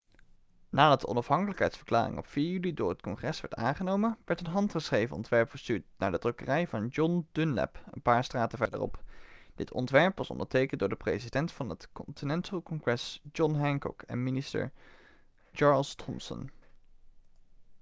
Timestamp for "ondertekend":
10.29-10.79